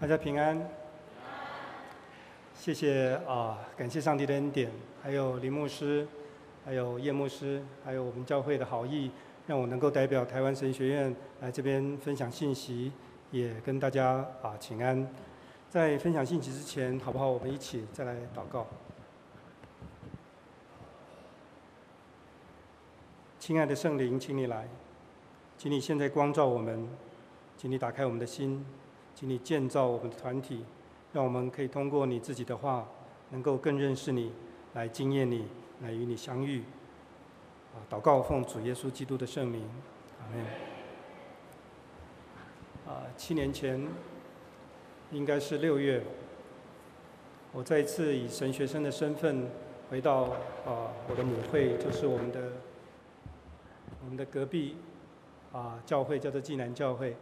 [0.00, 0.56] 大家平安。
[2.54, 4.70] 谢谢啊，感谢上帝的恩典，
[5.02, 6.06] 还有林牧师，
[6.64, 9.10] 还有叶牧师，还有我们教会的好意，
[9.48, 12.92] 让我能够代表台湾神学院来这边分享信息，
[13.32, 15.08] 也跟大家啊请安。
[15.68, 17.28] 在分享信息之前，好不好？
[17.28, 18.68] 我们一起再来祷告。
[23.40, 24.68] 亲爱的圣灵，请你来，
[25.56, 26.88] 请你现在光照我们，
[27.56, 28.64] 请你打开我们的心。
[29.18, 30.64] 请你建造我们的团体，
[31.12, 32.86] 让我们可以通过你自己的话，
[33.30, 34.30] 能够更认识你，
[34.74, 35.44] 来经验你，
[35.82, 36.60] 来与你相遇。
[37.74, 39.68] 啊，祷告奉主耶稣基督的圣名，
[40.20, 40.46] 阿门。
[42.86, 43.84] 啊，七年前，
[45.10, 46.00] 应该是六月，
[47.50, 49.50] 我再一次以神学生的身份
[49.90, 50.26] 回到
[50.64, 52.52] 啊我的母会，就是我们的
[54.00, 54.76] 我们的隔壁
[55.50, 57.16] 啊教会，叫做济南教会。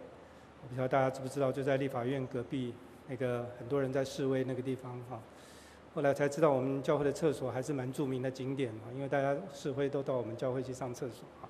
[0.69, 2.74] 不知道大家知不知道，就在立法院隔壁
[3.09, 5.20] 那个很多人在示威那个地方哈。
[5.95, 11.49] 后来才知道，我们教会的厕所还是蛮著名的景点嘛，因为大家示威都到我们教会去上厕所哈。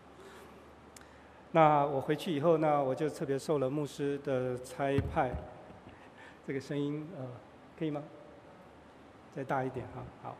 [1.51, 5.33] 那我回去以后呢，我就特别受了牧师的差派。
[6.47, 7.27] 这个声音呃
[7.77, 8.03] 可以吗？
[9.35, 10.05] 再大一点哈。
[10.23, 10.37] 好，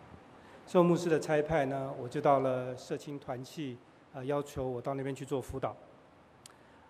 [0.67, 3.77] 受牧师的差派呢，我就到了社青团契，
[4.13, 5.75] 呃要求我到那边去做辅导。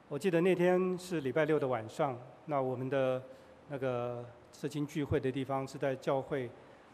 [0.09, 3.21] 我记得那天是礼拜六的晚上，那我们的
[3.69, 6.49] 那个社青聚会的地方是在教会，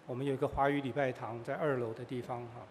[0.06, 2.62] 我们有一个华语礼拜堂在二楼的地方哈。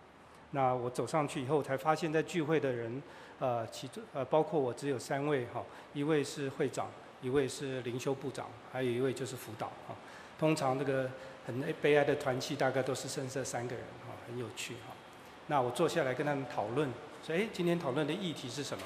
[0.50, 3.00] 那我走上去以后，才发现在聚会的人，
[3.38, 6.88] 呃，其中呃包括我只有三位哈，一位是会长，
[7.22, 9.96] 一位是灵修部长，还有一位就是辅导哈。
[10.40, 11.08] 通常那个
[11.46, 14.96] 很悲哀的团契大概都是剩这三个人哈，很有趣哈。
[15.46, 16.90] 那我坐下来跟他们讨论，
[17.24, 18.84] 说哎，今天讨论的议题是什么？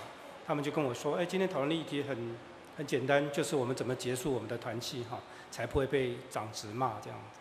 [0.48, 2.36] 他们就跟我说：“哎，今天讨论的议题很
[2.78, 7.40] 很简单，就是我们怎么结束我们的团契哈，才不会被长职骂这样子。”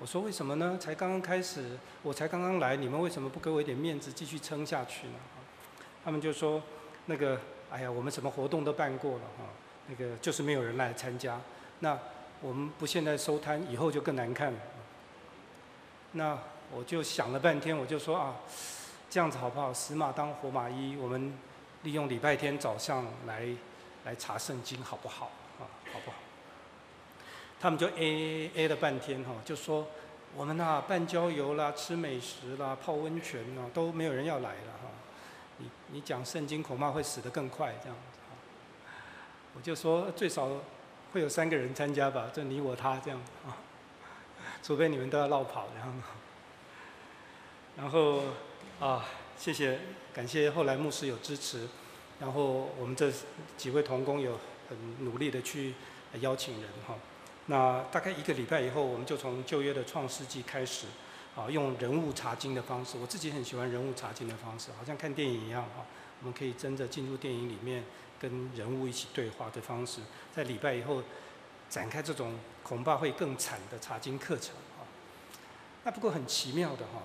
[0.00, 0.78] 我说：“为什么呢？
[0.80, 5.14] 才刚刚开始，我才刚刚来，你们为什么不给我一点面子，继续撑下去呢？”
[6.04, 6.62] 他们就说
[7.06, 9.44] ：“那个，哎呀，我们什么活动都办过了哈，
[9.88, 11.40] 那个就是没有人来参加。
[11.80, 11.98] 那
[12.40, 14.58] 我们不现在收摊，以后就更难看了。”
[16.12, 16.38] 那
[16.72, 18.36] 我就想了半天，我就说啊，
[19.10, 19.74] 这样子好不好？
[19.74, 21.32] 死马当活马医，我们。
[21.82, 23.46] 利用礼拜天早上来
[24.04, 25.30] 来查圣经好不好
[25.60, 25.62] 啊？
[25.92, 26.16] 好不好？
[27.60, 29.86] 他们就 A A 了半天哈，就说
[30.34, 34.90] 我们呐办郊游啦、吃美食啦、泡温泉呐，都没有人要来了哈。
[35.58, 38.18] 你你讲圣经恐怕会死得更快这样子。
[39.54, 40.48] 我就说最少
[41.12, 43.56] 会有三个人参加吧，就你我他这样啊，
[44.62, 46.02] 除非你们都要落跑这样。
[47.76, 48.22] 然后
[48.80, 49.04] 啊。
[49.38, 49.78] 谢谢，
[50.12, 51.68] 感谢后来牧师有支持，
[52.18, 53.08] 然后我们这
[53.56, 54.36] 几位同工有
[54.68, 55.74] 很努力的去
[56.20, 56.96] 邀请人哈。
[57.46, 60.88] 那大概一个礼拜以后，我们就从旧约的创世纪开始，
[61.36, 62.98] 啊，用人物查经的方式。
[62.98, 65.86] 我自己很喜欢人物查经的方式，好像看电影一样哈。
[66.20, 67.84] 我们可以真的进入电影里面，
[68.18, 70.00] 跟人物一起对话的方式，
[70.34, 71.00] 在礼拜以后
[71.70, 72.34] 展开这种
[72.64, 74.82] 恐怕会更惨的查经课程啊。
[75.84, 77.02] 那不过很奇妙的哈。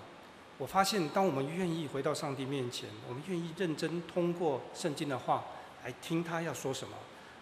[0.63, 5.43] 我发现，当我们愿意回到上帝面前，我们愿意认真通过圣经的话
[5.83, 6.95] 来听他要说什么，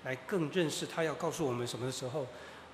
[0.04, 2.26] 来更认识他要告诉我们什么的时候，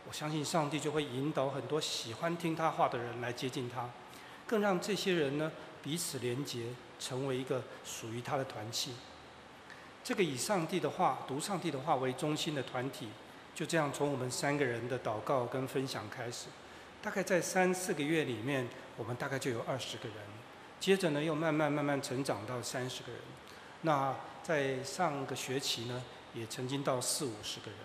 [0.07, 3.90] 我相信上帝就会引导很多喜欢听他话的人来接近他，
[4.46, 5.52] 更让这些人呢
[5.84, 8.94] 彼此连结，成为一个属于他的团契。
[10.02, 13.09] 这个以上帝的话、读上帝的话为中心的团体，
[13.53, 16.46] 就这样从我们三个人的祷告跟分享开始。
[17.02, 18.66] 大概在三四个月里面，
[18.96, 20.16] 我们大概就有二十个人，
[20.80, 23.22] 接着呢又慢慢慢慢成长到三十个人。
[23.82, 27.80] 那在上个学期呢，也曾经到四五十个人，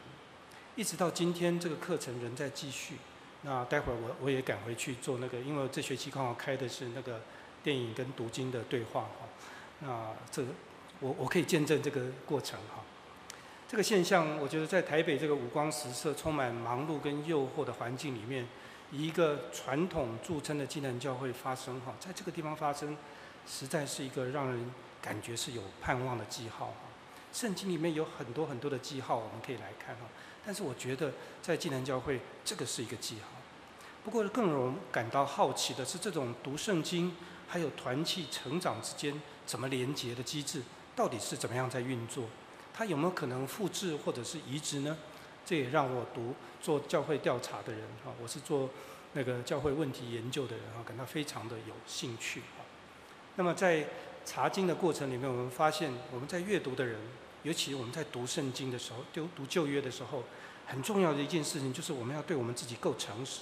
[0.77, 2.97] 一直到今天这个课程仍在继续。
[3.43, 7.21] 那待会儿我我也赶回去做那个，因为这学期刚好开的是那个
[7.63, 9.29] 电影跟读经的对话哈。
[9.81, 10.45] 那这
[11.01, 12.83] 我我可以见证这个过程哈。
[13.69, 18.47] 这个现象，我觉得在台北这个五光十色、充满忙碌跟诱惑的环境里面。
[18.93, 22.95] 一个传统著称的济南教会发生哈，在这个地方发生，
[23.49, 26.75] 实在是一个让人感觉是有盼望的记号。
[27.33, 30.03] 圣经里面有很多很多的记号，我们可以来看哈。
[30.45, 33.29] 但是我觉得在济南教会，这个是一个记号。
[34.05, 37.17] 不过更让人感到好奇的是，这种读圣经
[37.49, 40.61] 还有团契成长之间怎么连结的机制，
[40.95, 42.27] 到底是怎么样在运作？
[42.75, 44.99] 它有没有可能复制或者是移植呢？
[45.45, 48.71] 这也让我读做教会调查的人哈，我是做
[49.13, 52.65] 那个教会问题研究的人哈，感到非常的有兴趣哈。
[53.37, 53.87] 那么在
[54.25, 56.99] 查经的过程里面，我们发现我们在阅读的人，
[57.43, 60.23] 尤其我们在读圣经的时候，读读旧约的时候，
[60.67, 63.41] 很重要的一件事情就是我们要对我们自己够诚实。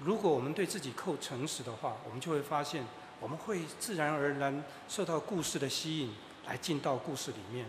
[0.00, 2.84] 如果我们对自己够诚实的话，我们就会发现，
[3.20, 6.12] 我们会自然而然受到故事的吸引，
[6.46, 7.64] 来进到故事里面。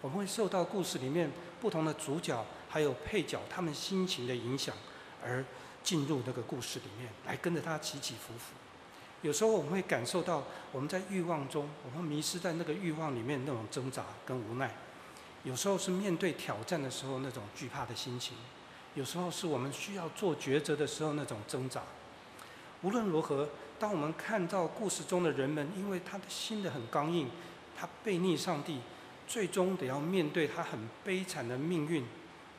[0.00, 1.30] 我们会受到故事里面
[1.60, 2.44] 不同的主角
[2.76, 4.76] 还有配角他们心情的影响，
[5.24, 5.42] 而
[5.82, 8.52] 进入那个故事里面，来跟着他起起伏伏。
[9.22, 14.70] 有时候我们会感受到我们在欲望中，我们迷失在那个欲望里面那种挣扎跟无奈。
[15.42, 18.36] 有时候是面对挑战的时候那种惧怕的心情。
[18.94, 21.80] 有时候是我们需要做抉择的时候那种挣扎。
[22.82, 27.30] 无论如何，当我们看到故事中的人们，因为他的心的很刚硬，
[27.74, 28.80] 他背逆上帝，
[29.26, 32.04] 最终得要面对他很悲惨的命运，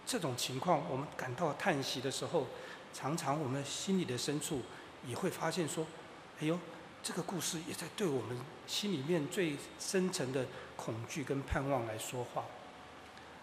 [0.07, 2.48] 这种情况，我们感到叹息的时候，
[2.94, 4.62] 常常我们心里的深处
[5.06, 5.86] 也会发现说。
[6.39, 6.57] 哎呦，
[7.01, 8.38] 这个故事也在对我们
[8.68, 10.45] 心里面最深层的
[10.75, 12.45] 恐惧跟盼望来说话。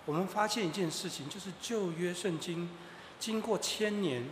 [0.06, 2.70] 我们发现一件事情，就是旧约圣经
[3.18, 4.24] 经过千年，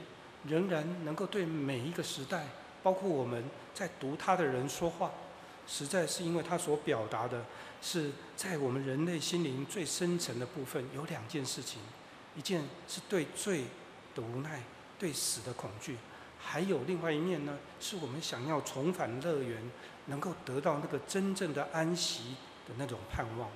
[0.47, 2.47] 仍然能够对每一个时代，
[2.85, 3.45] 包括我们
[3.75, 5.11] 在读它的人说话，
[5.67, 7.45] 实在是因为它所表达的
[7.83, 11.81] 是在我们人类心灵最深层的部分有两件事情，
[12.37, 13.65] 一件是对罪
[14.15, 14.63] 的无奈，
[14.99, 15.97] 对死的恐惧。
[16.39, 19.71] 还有另外一面呢，是我们想要重返乐园，
[20.07, 22.37] 能够得到那个真正的安息
[22.67, 23.49] 的那种盼望。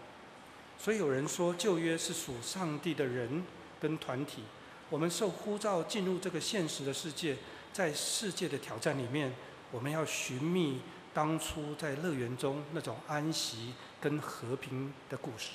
[0.78, 3.42] 所以有人说，旧约是属上帝的人
[3.80, 4.42] 跟团体，
[4.88, 7.36] 我们受呼召进入这个现实的世界，
[7.72, 9.34] 在世界的挑战里面，
[9.72, 10.80] 我们要寻觅
[11.12, 15.52] 当初在乐园中那种安息跟和平的故事。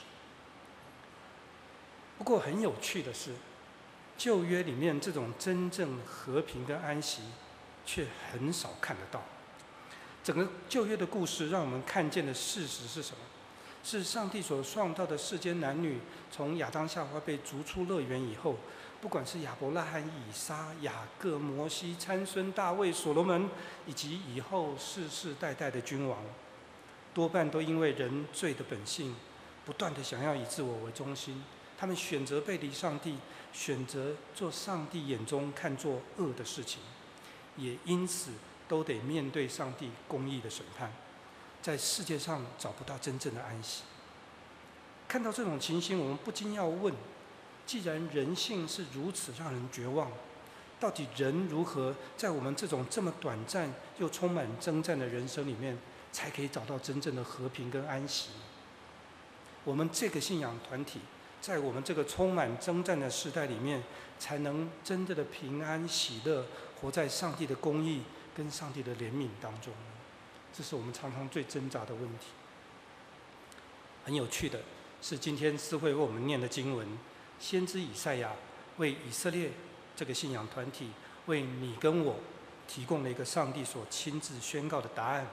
[2.21, 3.31] 不过很有趣的是。
[4.15, 7.23] 旧约里面这种真正和平跟安息，
[7.83, 9.23] 却很少看得到。
[10.23, 13.17] 整个旧约的故事让我们看见的事实是什么？
[13.83, 15.97] 是上帝所创造的世间男女，
[16.29, 18.55] 从亚当夏娃被逐出乐园以后，
[19.01, 23.49] 不管是亚伯拉罕、以撒、雅各、摩西、参孙、大卫、所罗门，
[23.87, 26.19] 以及以后世世代代的君王，
[27.15, 29.15] 多半都因为人罪的本性，
[29.65, 31.43] 不断地想要以自我为中心，
[31.81, 33.15] 他们选择背离上帝。
[33.53, 36.79] 选择做上帝眼中看作恶的事情，
[37.57, 38.31] 也因此
[38.65, 40.89] 都得面对上帝公义的审判，
[41.61, 43.83] 在世界上找不到真正的安息。
[45.05, 46.95] 看到这种情形，我们不禁要问：
[47.65, 50.09] 既然人性是如此让人绝望，
[50.79, 55.77] 到底人如何在我们这种这么短暂又充满征战的人生里面，
[56.13, 58.29] 才可以找到真正的和平跟安息？
[59.65, 61.01] 我们这个信仰团体。
[61.41, 63.81] 在我们这个充满征战的时代里面，
[64.19, 66.45] 才能真正的平安喜乐，
[66.79, 68.03] 活在上帝的公义
[68.35, 69.73] 跟上帝的怜悯当中。
[70.53, 72.27] 这是我们常常最挣扎的问题。
[74.05, 74.59] 很有趣的
[75.01, 76.87] 是，今天思慧为我们念的经文，
[77.39, 78.31] 先知以赛亚
[78.77, 79.51] 为以色列
[79.95, 80.91] 这个信仰团体，
[81.25, 82.17] 为你跟我
[82.67, 85.25] 提供了一个上帝所亲自宣告的答案。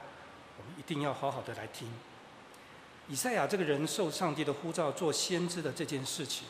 [0.57, 1.87] 我们一定要好好的来听。
[3.09, 6.43] 以赛亚这个人受上帝的呼召做先知的这件事情，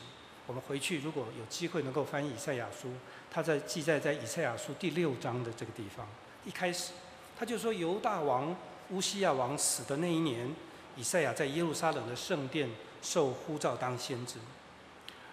[0.46, 2.92] 我们回去如果有机会能够翻译以赛亚书，
[3.32, 6.06] 他在记载在以赛亚书第六章的这个地方。
[6.46, 6.92] 一开始，
[7.40, 8.54] 他就说犹大王
[8.90, 10.54] 乌西亚王死的那一年，
[10.98, 12.70] 以赛亚在耶路撒冷的圣殿
[13.02, 14.36] 受呼召当先知。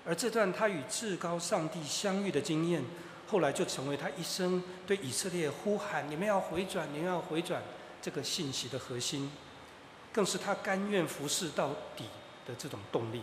[0.05, 2.85] 而这段他与至高上帝相遇的经验，
[3.27, 7.61] 后来就成为他一生对以色列呼喊“你们要回转，你们要回转”
[8.01, 9.29] 这个信息的核心。
[10.17, 12.07] 更是他甘愿服侍到底
[12.47, 13.21] 的这种动力。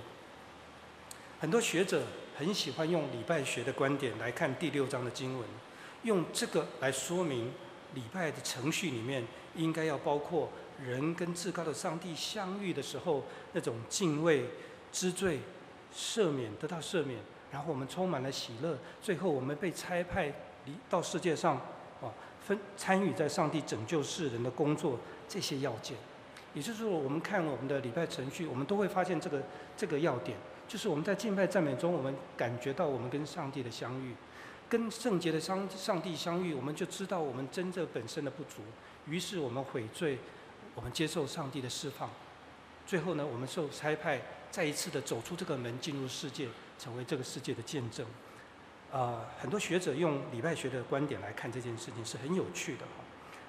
[1.39, 2.03] 很多学者
[2.37, 5.43] 很喜欢用礼拜学的观点来看第六章的经文，
[6.03, 7.51] 用这个来说明
[7.95, 13.23] 礼拜的程序里面应该要包括人跟至高的上帝相遇的时候
[13.53, 14.45] 那种敬畏、
[14.91, 15.39] 知罪、
[15.91, 17.19] 赦免、得到赦免，
[17.51, 20.31] 然后我们充满了喜乐，最后我们被差派
[20.65, 21.55] 离到世界上，
[22.03, 22.13] 啊，
[22.45, 25.97] 分参与在上帝拯救世人的工作这些要件。
[26.53, 29.41] 也就是说，我们看我们的礼拜程序，我们都会发现这个
[29.75, 34.13] 这个要点，就是我们在敬拜赞美中，我们感觉到我们跟上帝的相遇，
[34.69, 38.61] 跟圣洁的上上帝相遇，我们就知道我们真正本身的不足，
[39.07, 40.19] 于是我们悔罪，
[40.75, 42.07] 我们接受上帝的释放，
[42.85, 48.05] 最后呢，我们受差派再一次的走出这个门，进入世界，成为这个世界的见证。
[48.91, 53.03] 啊、呃，很多学者用礼拜学的观点来看这件事情是很有趣的哈，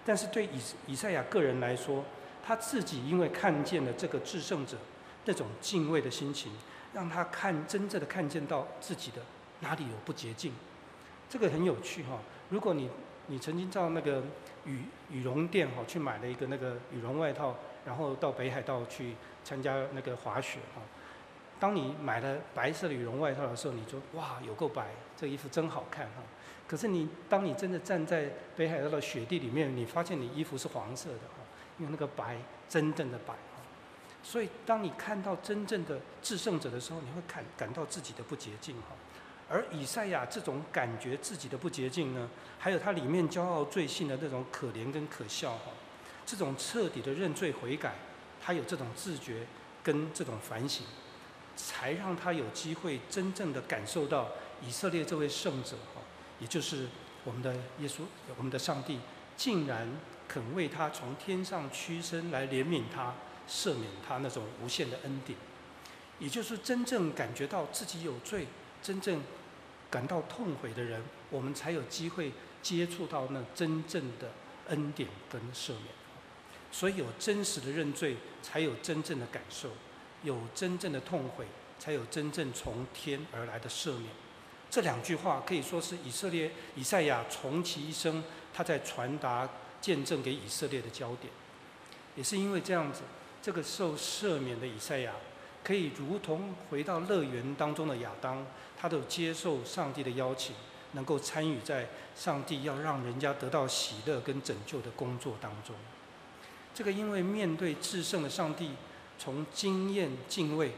[0.06, 2.02] 但是对以以赛亚个人来说。
[2.46, 4.76] 他自己因为看见了这个制胜者
[5.24, 6.52] 那种敬畏的心情，
[6.92, 9.22] 让他看真正的看见到自己的
[9.60, 10.52] 哪里有不洁净，
[11.28, 12.18] 这个很有趣哈。
[12.50, 12.90] 如果你
[13.28, 14.22] 你曾经到那个
[14.66, 20.82] 羽羽绒店哈去买了一个那个羽绒外套，然后到北海道去参加那个滑雪哈，
[21.58, 26.22] 当你买了白色的羽绒外套的时候，你说哇，有够白，这衣服真好看哈。
[26.66, 31.43] 可是你当你真的站在北海道的雪地里面，你发现你衣服是黄色的哈，
[31.78, 32.36] 因为那个白
[32.68, 33.34] 真正的白。
[34.22, 38.88] 所以当你看到真正的制胜者的时候，你会感感到自己的不洁净哈。
[39.50, 45.72] 而以赛亚这种感觉自己的不洁净呢，还有他里面骄傲罪性的那种可怜跟可笑哈，
[46.24, 47.92] 这种彻底的认罪悔改，
[48.42, 49.46] 他有这种自觉
[49.82, 50.86] 跟这种反省，
[51.54, 54.28] 才让他有机会真正的感受到
[54.62, 56.00] 以色列这位圣者哈，
[56.40, 56.88] 也就是
[57.24, 58.04] 我们的耶稣，
[58.38, 58.98] 我们的上帝，
[59.36, 59.86] 竟然
[60.34, 63.14] 肯为他从天上屈身来怜悯他、
[63.48, 65.38] 赦免他那种无限的恩典，
[66.18, 68.48] 也就是真正感觉到自己有罪。
[68.82, 69.22] 真正
[69.88, 71.00] 感到痛悔的人，
[71.30, 74.32] 我们才有机会接触到那真正的
[74.70, 75.84] 恩典跟赦免。
[76.72, 79.68] 所以有真实的认罪，才有真正的感受；
[80.24, 81.46] 有真正的痛悔，
[81.78, 84.06] 才有真正从天而来的赦免。
[84.68, 89.48] 这两句话可以说是以色列以赛亚穷其一生，他在传达
[89.84, 91.30] 见证给以色列的焦点。
[92.16, 93.02] 也是因为这样子，
[93.42, 95.12] 这个受赦免的以赛亚，
[95.62, 98.46] 可以如同回到乐园当中的亚当。
[98.76, 100.54] 他都接受上帝的邀请，
[100.92, 105.74] 能够参与在上帝要让人家得到喜乐跟拯救的工作当中。
[106.74, 108.70] 这个因为面对至圣的上帝，
[109.18, 110.72] 从经验敬畏，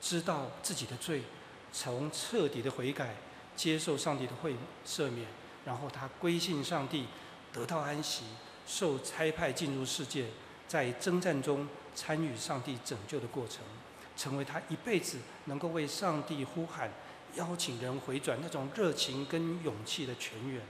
[0.00, 1.22] 知道自己的罪，
[1.72, 3.14] 从彻底的悔改，
[3.54, 5.26] 接受上帝的会赦免，
[5.64, 7.06] 然后他归信上帝，
[7.52, 8.24] 得到安息，
[8.66, 10.26] 受差派进入世界，
[10.66, 13.60] 在征战中参与上帝拯救的过程，
[14.16, 16.90] 成为他一辈子能够为上帝呼喊。
[17.34, 20.60] 邀请人回转那种热情跟勇气的泉源，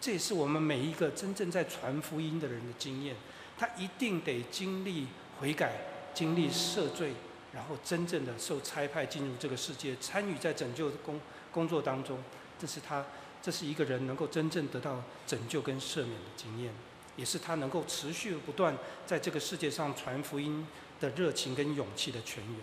[0.00, 3.16] 这也是我们每一个真正在传福音的人的经验。
[3.58, 5.08] 他一定得经历
[5.40, 5.72] 悔改，
[6.14, 7.14] 经历赦罪，
[7.52, 11.20] 然后真正的受差派进入这个世界，参与在拯救工
[11.50, 12.22] 工作当中。
[12.60, 13.04] 这是他，
[13.42, 16.72] 这是一个人能够真正得到拯救跟赦免的经验，
[17.18, 20.66] 也是他能够持续不断在这个世界上传福音
[21.00, 22.60] 的热情跟勇气的泉源。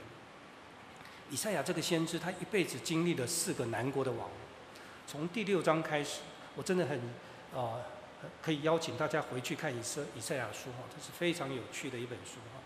[1.29, 4.29] 以赛亚这个先知，他一辈子经历了四个南国的王。
[5.05, 6.21] 从第六章开始，
[6.55, 7.00] 我真的很、
[7.53, 7.81] 呃，
[8.41, 12.62] 可以邀请大家回去看以赛以赛亚书哈，这是非常有趣的一本书哈。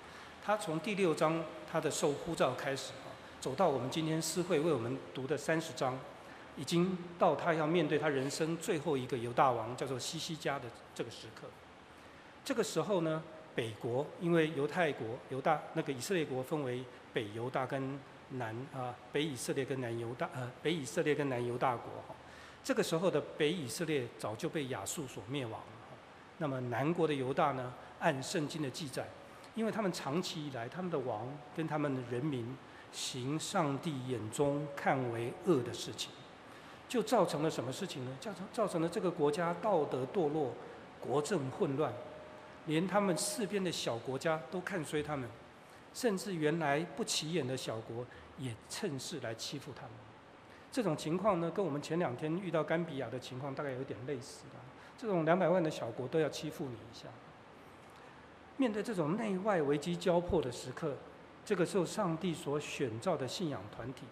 [0.46, 5.98] 他从第六章他的受呼召开始哈，走到我们今天诗会为我们读的三十章，
[6.56, 11.48] 已经到他要面对他人生最后一个犹大王，叫做西西家的这个时刻。
[12.50, 13.22] 这个时候呢，
[13.54, 18.00] 北国因为犹太国犹大那个以色列国分为北犹大跟
[18.32, 22.16] 南啊，北以色列跟南犹大，呃，北以色列跟南犹大国哈，
[22.64, 25.68] 这个时候的北以色列早就被亚述所灭亡了。
[26.40, 29.08] 那么南国的犹大呢，按圣经的记载，
[29.54, 32.58] 因为他们长期以来他们的王跟他们的人民
[32.92, 36.10] 行上帝眼中看为恶的事情，
[36.88, 38.18] 就造成了什么事情呢？
[38.20, 40.52] 造成造成了这个国家道德堕落，
[41.00, 41.94] 国政混乱，
[42.70, 45.28] 连他们四边的小国家都看衰他们。
[45.92, 48.06] 甚至原来不起眼的小国
[48.38, 49.92] 也趁势来欺负他们，
[50.72, 54.44] 这种情况呢，跟我们前两天遇到甘比亚的情况大概有点类似。
[54.96, 57.08] 这种两百万的小国都要欺负你一下。
[58.58, 60.96] 面对这种内外危机交迫的时刻，
[61.44, 64.04] 这个受上帝所选召的信仰团体，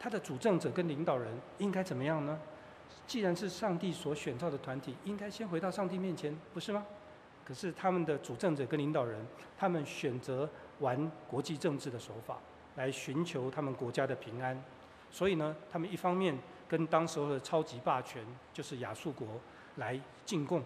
[0.00, 2.36] 他的主政者跟领导人应该怎么样呢？
[3.06, 6.84] 既然是上帝所选召的团体，应该先回到上帝面前，不是吗？
[7.50, 9.26] 可是他们的主政者跟领导人，
[9.58, 10.48] 他们选择。
[10.80, 12.38] 玩国际政治的手法
[12.76, 14.58] 来寻求他们国家的平安，
[15.10, 16.34] 所以呢，他们一方面
[16.66, 19.28] 跟当时候的超级霸权就是亚述国
[19.76, 20.62] 来进贡，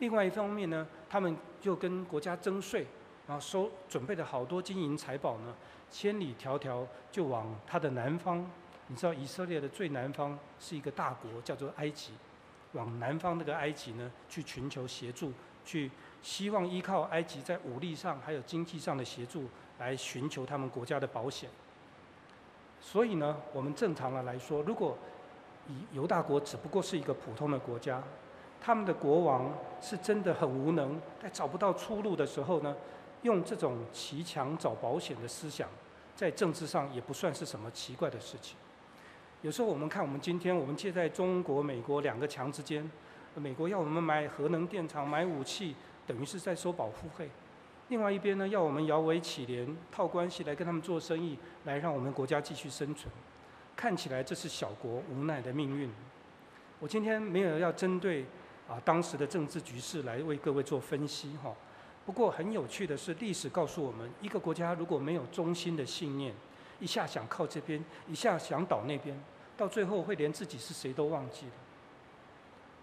[0.00, 2.84] 另外一方面呢，他们就跟国家征税，
[3.28, 5.54] 然后收准备了好多金银财宝呢，
[5.88, 8.44] 千里迢迢就往他的南方。
[8.88, 12.10] 你知道以色列的最南方是一个大国，叫做埃及，
[12.72, 15.32] 往南方那个埃及呢去寻求协助
[15.68, 15.90] 去。
[16.20, 19.44] 希望依靠埃及在武力上还有经济上的协助，
[19.78, 21.48] 来寻求他们国家的保险。
[22.80, 24.98] 所以呢，我们正常的来说，如果
[25.68, 28.02] 以犹大国只不过是一个普通的国家，
[28.60, 32.74] 他们的国王是真的很无能，在找不到出路的时候呢，
[33.22, 35.68] 用这种骑墙找保险的思想，
[36.16, 38.56] 在政治上也不算是什么奇怪的事情。
[39.42, 42.90] 有时候我们看，我们今天我们介在中国、美国两个强之间，
[43.38, 45.74] 美国要我们买核能电厂、买武器。
[46.06, 47.28] 等于是在收保护费，
[47.88, 53.12] 另外一边呢，要我们摇尾乞怜，套关系来跟他们做生意，来让我们国家继续生存。
[53.76, 55.90] 看起来这是小国无奈的命运。
[56.80, 58.24] 我今天没有要针对
[58.66, 61.54] 啊当时的政治局势来为各位做分析哈。
[62.06, 66.32] 不过很有趣的是，历史告诉我们，一个国家如果没有中心的信念，
[66.80, 69.14] 一下想靠这边，一下想倒那边，
[69.58, 71.52] 到最后会连自己是谁都忘记了，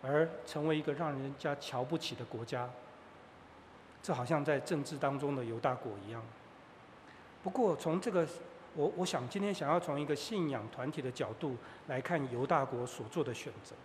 [0.05, 2.69] 而成为一个让人家瞧不起的国家。
[4.03, 6.21] 这好像在政治当中的犹大国一样。
[7.43, 8.27] 不过从这个，
[8.75, 11.57] 我我想今天想要从一个信仰团体的角度
[11.87, 13.75] 来看犹大国所做的选择。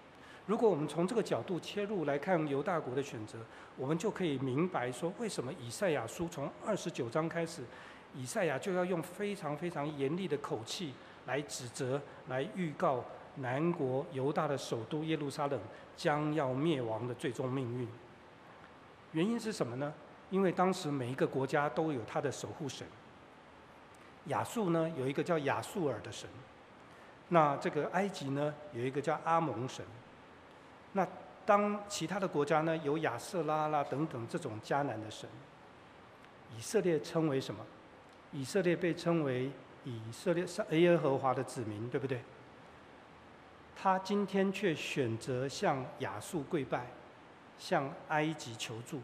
[0.47, 3.39] 如果我们从这个角度切入来看犹大国的选择，
[3.77, 7.63] 我们就可以明白说，为什么以赛亚书从二十九章开始，
[8.15, 10.93] 以赛亚就要用非常非常严厉的口气
[11.27, 13.05] 来指责、来预告
[13.41, 15.61] 南国犹大的首都耶路撒冷
[15.97, 17.89] 将要灭亡的最终命运。
[19.13, 19.93] 原因是什么呢？
[20.31, 22.87] 因为当时每一个国家都有他的守护神。
[24.27, 26.29] 亚述呢，有一个叫亚述尔的神，
[27.29, 29.85] 那这个埃及呢，有一个叫阿蒙神。
[30.93, 31.07] 那
[31.47, 35.29] 当其他的国家呢，有亚舍拉啦等等这种迦南的神，
[36.57, 37.65] 以色列称为什么？
[38.33, 39.51] 以色列被称为
[39.85, 42.21] 以色列是耶和华的子民，对不对？
[43.83, 46.87] 他今天却选择向亚述跪拜，
[47.59, 49.01] 向埃及求助。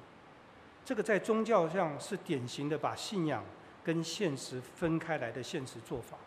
[0.85, 3.42] 这个在宗教上是典型的把信仰
[3.83, 6.18] 跟现实分开来的现实做法，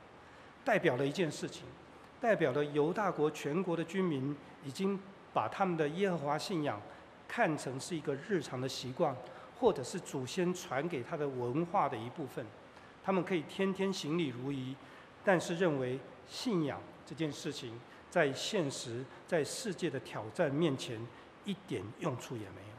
[0.65, 1.61] 代表了一件事情，
[2.19, 4.99] 代表了犹大国全国的居民已经
[5.31, 6.81] 把他们的耶和华信仰
[7.27, 9.15] 看成是一个日常的习惯，
[9.59, 12.43] 或者是祖先传给他的文化的一部分。
[13.03, 14.75] 他们可以天天行礼如仪，
[15.23, 17.79] 但是认为信仰这件事情
[18.09, 20.99] 在现实、在世界的挑战面前
[21.45, 22.69] 一点用处也没有。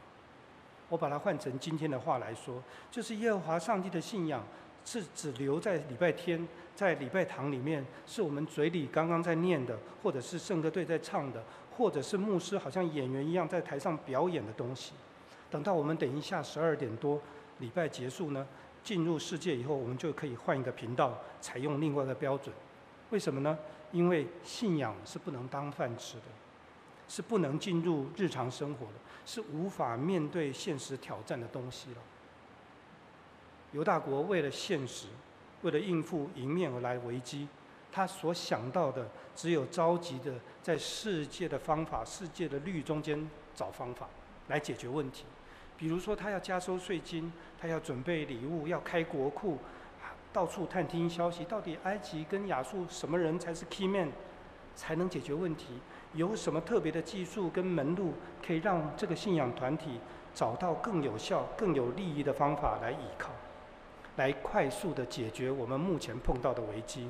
[0.89, 4.43] 我把它换成今天的话来说，就是耶和华上帝的信仰
[4.83, 6.45] 是只留在礼拜天，
[6.75, 11.41] 在礼拜堂里面，是我们嘴里刚刚在念的，或者是圣歌队在唱的，
[11.77, 14.91] 或者是牧师好像演员一样在台上表演的东西。
[15.49, 17.21] 等到我们等一下十二点多
[17.59, 18.45] 礼拜结束呢，
[18.83, 22.53] 进入世界以后，我们就可以换一个频道，采用另外一个标准。
[23.11, 23.57] 为什么呢？
[23.91, 26.23] 因为信仰是不能当饭吃的，
[27.07, 28.93] 是不能进入日常生活的。
[29.23, 31.97] 是无法面对现实挑战的东西了。
[33.71, 35.07] 犹大国为了现实，
[35.61, 37.47] 为了应付迎面而来危机，
[37.91, 44.09] 他所想到的只有着急的在世界的方法、世界的律中间找方法
[44.47, 45.23] 来解决问题。
[45.77, 49.59] 比如说，他要加收税金，他要准备礼物，要开国库，
[50.33, 54.11] 到处探听消息，到底埃及跟亚述什么人才是 key man，
[54.75, 55.79] 才能解决问题？
[56.13, 58.13] 有什么特别的技术跟门路，
[58.45, 59.99] 可以让这个信仰团体
[60.33, 63.31] 找到更有效、更有利益的方法来依靠，
[64.15, 67.09] 来快速的解决我们目前碰到的危机？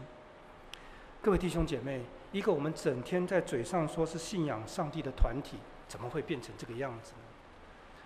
[1.21, 5.57] 各位弟兄姐妹，一个我们整天在嘴上说是信仰上帝的团体，
[5.87, 7.13] 怎么会变成这个样子？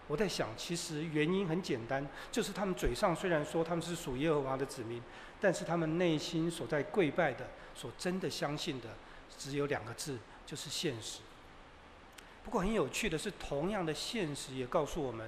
[0.07, 5.01] 我在想，其实原因很简单，就是他们嘴上虽然说他们是属耶和华的子民，
[5.41, 8.89] 但是他们内心所在跪拜的、所真的相信的，
[9.37, 10.17] 只有两个字。
[10.45, 11.21] 就是现实。
[12.43, 15.27] 不过很有趣的是，同样的现实也告诉我们，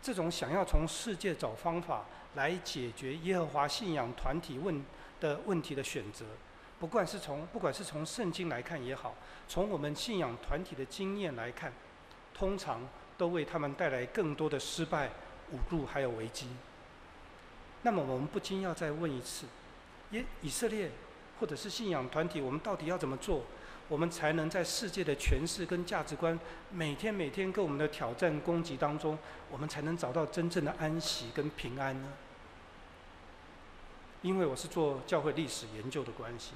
[0.00, 2.04] 这种想要从世界找方法
[2.36, 4.84] 来解决耶和华信仰团体问
[5.20, 6.24] 的问题的选择，
[6.78, 9.16] 不管是从不管是从圣经来看也好，
[9.48, 11.72] 从我们信仰团体的经验来看，
[12.32, 12.88] 通常
[13.22, 15.06] 都为他们带来更多的失败、
[15.52, 16.48] 侮辱还有危机。
[17.82, 19.46] 那么我们不禁要再问一次：
[20.10, 20.90] 耶以色列
[21.38, 23.44] 或者是信仰团体，我们到底要怎么做？
[23.88, 26.36] 我们才能在世界的诠释跟价值观
[26.72, 29.16] 每天每天跟我们的挑战攻击当中，
[29.52, 32.08] 我们才能找到真正的安息跟平安呢？
[34.22, 36.54] 因为我是做教会历史研究的关系，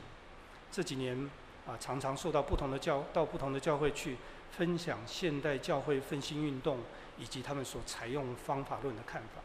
[0.72, 1.31] 这几年
[1.66, 4.16] 啊常常受到不同的教到不同的教会去
[4.52, 6.79] 分享现代教会复兴运动
[7.18, 9.42] 以及他们所采用方法论的看法。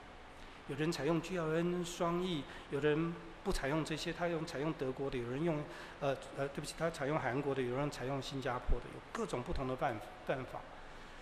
[0.68, 3.14] 有人采用 GLN 双翼，有人。
[3.44, 5.64] 不采用这些，他用采用德国的，有人用，
[6.00, 10.62] 呃呃，对不起，他采用韩国的，有人采用新加坡的，有各种不同的办办法。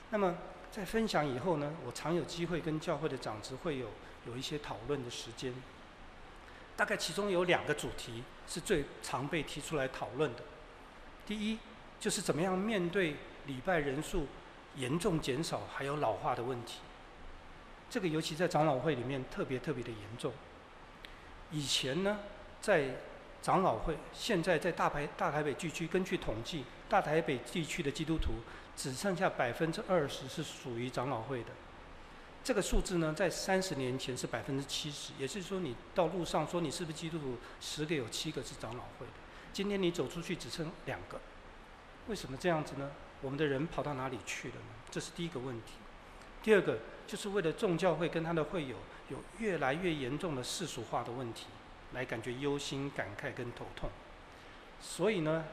[0.09, 0.35] 那么
[0.69, 3.87] 在分享以后呢，我常有机会跟教会的长执会有
[4.27, 5.53] 有一些讨论的时间。
[6.75, 10.43] 大概其中有两个主题是最常被提出来讨论的。
[11.29, 11.59] 第一，
[11.99, 13.15] 就是怎么样面对
[13.45, 14.25] 礼拜人数
[14.77, 16.79] 严重减少还有老化的问题。
[17.87, 20.33] 这个尤其在长老会里面特别特别的严重。
[21.51, 22.17] 以前呢，
[22.59, 22.95] 在
[23.43, 28.31] 长老会，现在在大台大台北地区，根据统计，大台北地区的基督徒
[28.75, 31.51] 只剩下百分之二十是属于长老会的。
[32.43, 39.18] 这个数字呢，在三十年前是百分之七十，也就是说，你到路上说你是不是基督徒，十个有七个是长老会的。
[39.53, 41.19] 今天你走出去只剩两个，
[42.07, 42.91] 为什么这样子呢？
[43.21, 44.73] 我们的人跑到哪里去了呢？
[44.89, 45.73] 这是第一个问题。
[46.41, 48.75] 第二个，就是为了众教会跟他的会友。
[49.09, 51.47] 有越来越严重的世俗化的问题，
[51.93, 53.89] 来感觉忧心、感慨跟头痛。
[54.79, 55.45] 所以呢，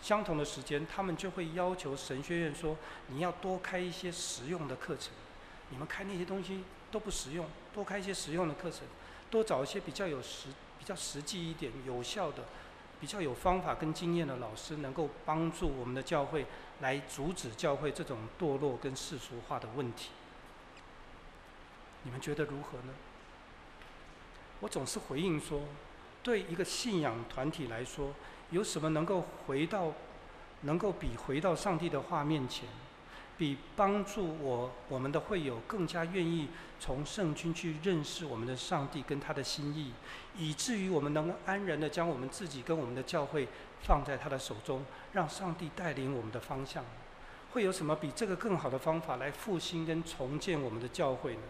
[0.00, 2.74] 相同的时间，他们就会要求神学院说：
[3.08, 5.12] 你要多开一些实用的课程。
[5.68, 8.80] 你们开那些东西都不实用，多开一些实用的课程，
[9.30, 12.44] 多找一些比较有实、比较实际一点、有效的、
[13.00, 16.46] 比较有方法跟经验的老师，能够帮助我们的教会
[16.80, 20.10] 来阻止教会这种堕落跟世俗化的问题。
[22.02, 22.94] 你们觉得如何呢？
[24.60, 25.60] 我总是回应说，
[26.22, 28.14] 对一个信仰团体来说，
[28.50, 29.92] 有什么能够回到，
[30.62, 32.66] 能够比回到上帝的话面前，
[33.38, 36.48] 比帮助我我们的会友更加愿意
[36.80, 39.92] 从圣经去认识我们的上帝跟他的心意，
[40.36, 43.46] 以至于我们能安然的将我们自己跟我们的教会
[43.82, 46.84] 放在他的手中，让上帝带领我们的方向，
[47.52, 51.42] 会有什么比这个更好的方法来复兴跟重建我们的教会呢？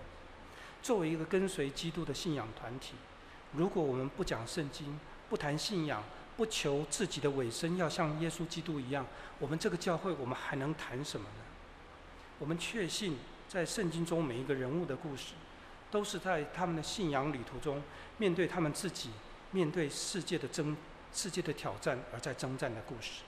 [0.83, 2.95] 作为一个跟随基督的信仰团体，
[3.53, 6.03] 如果我们不讲圣经，不谈信仰，
[6.37, 9.07] 不求自己的尾声要像耶稣基督一样，
[9.39, 11.46] 我们这个教会我们还能谈什么呢？
[12.39, 13.17] 我们确信，
[13.49, 15.35] 在圣经中每一个人物的故事，
[15.91, 17.83] 都是在他们的信仰旅途中，
[18.19, 19.11] 面对他们自己、
[19.53, 20.77] 面对世界的争、
[21.13, 23.23] 世界的挑战而在征战的故事。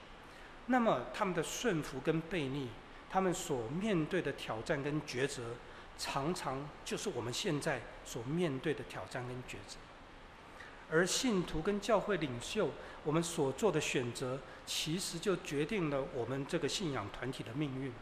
[0.66, 2.68] 那么，他们的顺服跟悖逆，
[3.10, 5.54] 他们所面对的挑战跟抉择。
[6.00, 9.78] 常常就是我们现在所面对的挑战跟抉择，
[10.88, 12.70] 而信徒跟教会领袖，
[13.02, 17.92] 我们所做的选择，其实就决定了我们这个信仰团体的命运。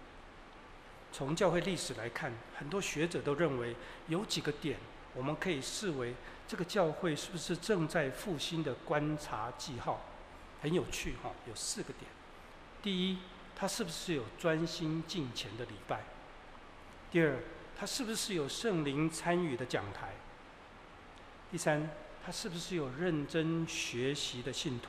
[1.17, 3.75] 从教会历史来看，很多学者都认为
[4.09, 4.77] 有几个点，
[5.15, 6.15] 我们可以视为
[6.47, 10.05] 这个教会是不是正在复兴的观察记号。
[10.61, 12.05] 很有趣哈，有四个点。
[12.83, 13.17] 第一，
[13.57, 16.01] 它是不是有专心敬虔的礼拜？
[17.11, 17.39] 第二，
[17.75, 20.13] 他是不是有圣灵参与的讲台？
[21.51, 21.89] 第三，
[22.23, 24.89] 他是不是有认真学习的信徒？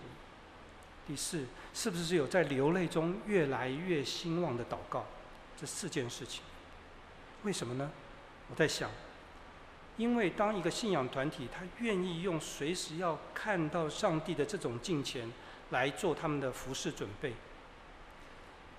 [1.08, 5.06] 第四，是不是有在流泪中越来越兴旺的祷告？
[5.60, 6.44] 这四件事情，
[7.44, 7.92] 为什么呢？
[8.50, 8.90] 我在想，
[9.98, 15.32] 因为当一个信仰团体，他愿意用随时要看到上帝的这种敬虔
[15.72, 17.34] 来做他们的服事准备，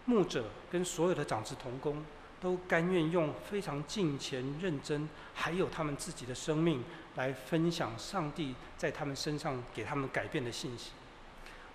[0.05, 2.05] 牧者跟所有的长子同工。
[2.41, 6.85] 都甘愿用非常敬虔、认真，还有他们自己的生命
[7.17, 10.93] 来分享上帝在他们身上给他们改变的信息。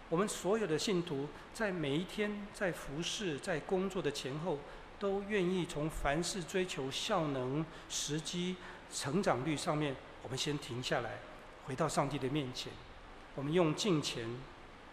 [0.08, 4.58] 我们所有的信徒在每一天在服侍、在工作的前后，
[5.04, 8.56] 都愿意从凡事追求效能、时机、
[8.90, 11.18] 成长率上面，我们先停下来，
[11.66, 12.72] 回到上帝的面前。
[13.36, 14.26] 我们用敬虔、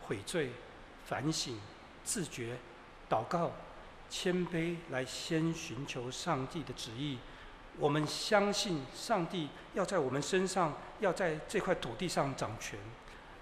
[0.02, 0.50] 悔罪、
[1.06, 1.60] 反省、
[2.02, 2.56] 自觉、
[3.08, 3.52] 祷告。
[4.08, 7.16] 谦卑来先寻求上帝的旨意，
[7.78, 12.76] 我们相信上帝要在我们身上，要在这块土地上掌权，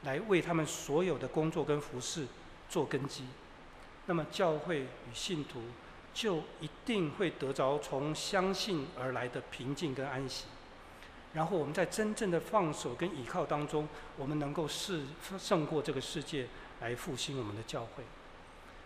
[0.03, 2.27] 来为他们所有的工作跟服事
[2.69, 3.25] 做根基。
[4.05, 5.63] 那么教会与信徒
[6.19, 10.47] 就一定会得着从相信而来的平静跟安息。
[11.33, 15.07] 然后我们在真正的放手跟倚靠当中，我们能够胜
[15.39, 16.49] 胜过这个世界，
[16.81, 18.03] 来复兴我们的教会。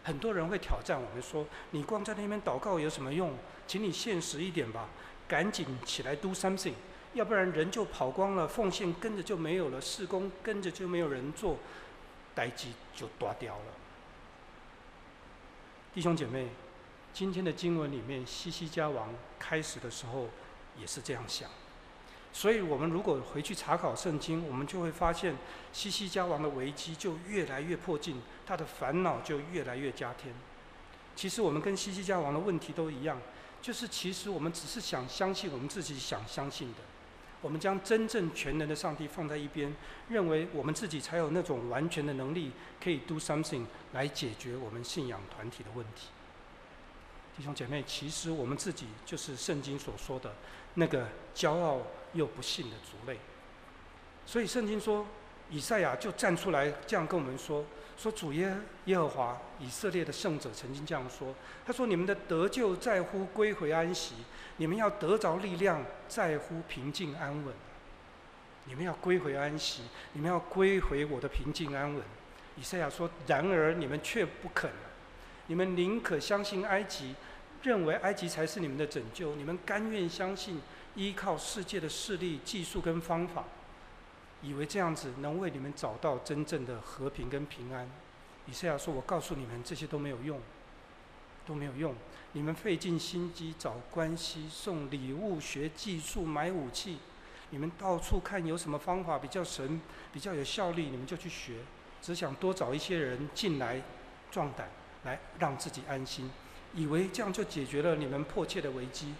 [0.05, 3.33] 很多人会挑战我们说：“你光在那边祷告有什么用？
[3.67, 4.91] 请你现实一点吧，
[5.27, 6.75] 赶紧起来 do something，
[7.15, 11.57] 要不然人就跑光了，奉献跟着就没有了，事工跟着就没有人做，
[12.35, 13.65] 代志就断掉了。”
[15.95, 16.49] 弟兄姐妹，
[17.13, 20.29] 今天的经文里面，西西家王开始的时候
[20.81, 21.51] 也是这样想。
[22.33, 25.37] 所以，我们如果回去查考圣经，我们就会发现，
[25.75, 30.35] 西西家王的危机就越来越迫近，他的烦恼就越来越加添。
[31.15, 33.21] 其实，我们跟西西家王的问题都一样，
[33.61, 36.79] 就是其实我们只是想相信我们自己想相信的，
[37.43, 39.77] 我们将真正全能的上帝放在一边，
[40.09, 46.09] 认为我们自己才有那种完全的能力，可以 do something 来解决我们信仰团体的问题。
[47.37, 50.35] 弟兄姐妹，其实我们自己就是圣经所说的
[50.75, 51.81] 那个骄傲
[52.13, 53.19] 又不信的族类。
[54.27, 55.07] 所以圣经说，
[55.51, 57.65] 以赛亚就站出来这样跟我们说：
[57.97, 61.35] 说主耶耶和华以色列的圣者曾经这样说，
[61.67, 64.15] 他说：你们的得救在乎归回安息，
[64.59, 67.55] 你们要得着力量在乎平静安稳。
[68.67, 72.03] 你们要归回安息，你们要归回我的平静安稳。
[72.57, 74.71] 以赛亚说：然而你们却不肯。
[75.53, 77.15] 你们宁可相信埃及，
[77.63, 79.35] 认为埃及才是你们的拯救。
[79.35, 80.59] 你们甘愿相信
[80.95, 83.45] 依靠世界的势力、技术跟方法，
[84.41, 87.87] 以为这样子能为你们找到真正的和平跟平安。
[88.47, 90.41] 以赛亚说：“我告诉你们，这些都没有用，
[91.45, 91.95] 都没有用。
[92.33, 96.97] 你们费尽心机找关系、送礼物、学技术、买武器，
[97.51, 99.79] 你们到处看有什么方法比较神、
[100.15, 101.57] 比较有效力，你们就去学，
[102.01, 103.83] 只想多找一些人进来
[104.31, 104.71] 壮胆，
[105.05, 106.31] 来让自己安心，
[106.75, 109.15] 以为这样就解决了你们迫切的危机。